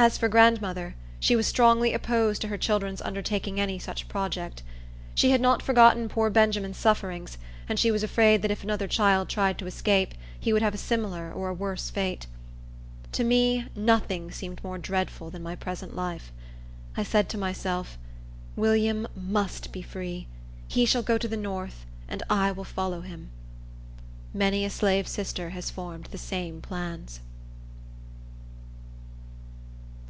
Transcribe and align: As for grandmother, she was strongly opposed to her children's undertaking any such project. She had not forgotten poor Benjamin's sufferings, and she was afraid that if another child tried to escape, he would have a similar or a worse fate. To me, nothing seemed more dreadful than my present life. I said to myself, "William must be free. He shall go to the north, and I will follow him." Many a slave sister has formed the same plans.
As 0.00 0.16
for 0.16 0.28
grandmother, 0.28 0.94
she 1.18 1.34
was 1.34 1.48
strongly 1.48 1.92
opposed 1.92 2.40
to 2.42 2.46
her 2.48 2.56
children's 2.56 3.02
undertaking 3.02 3.58
any 3.58 3.80
such 3.80 4.06
project. 4.06 4.62
She 5.16 5.30
had 5.32 5.40
not 5.40 5.60
forgotten 5.60 6.08
poor 6.08 6.30
Benjamin's 6.30 6.76
sufferings, 6.76 7.36
and 7.68 7.80
she 7.80 7.90
was 7.90 8.04
afraid 8.04 8.42
that 8.42 8.52
if 8.52 8.62
another 8.62 8.86
child 8.86 9.28
tried 9.28 9.58
to 9.58 9.66
escape, 9.66 10.14
he 10.38 10.52
would 10.52 10.62
have 10.62 10.72
a 10.72 10.76
similar 10.78 11.32
or 11.32 11.48
a 11.48 11.52
worse 11.52 11.90
fate. 11.90 12.28
To 13.10 13.24
me, 13.24 13.66
nothing 13.74 14.30
seemed 14.30 14.62
more 14.62 14.78
dreadful 14.78 15.30
than 15.30 15.42
my 15.42 15.56
present 15.56 15.96
life. 15.96 16.30
I 16.96 17.02
said 17.02 17.28
to 17.30 17.38
myself, 17.38 17.98
"William 18.54 19.08
must 19.16 19.72
be 19.72 19.82
free. 19.82 20.28
He 20.68 20.86
shall 20.86 21.02
go 21.02 21.18
to 21.18 21.26
the 21.26 21.36
north, 21.36 21.86
and 22.06 22.22
I 22.30 22.52
will 22.52 22.62
follow 22.62 23.00
him." 23.00 23.30
Many 24.32 24.64
a 24.64 24.70
slave 24.70 25.08
sister 25.08 25.50
has 25.50 25.72
formed 25.72 26.04
the 26.12 26.18
same 26.18 26.60
plans. 26.60 27.18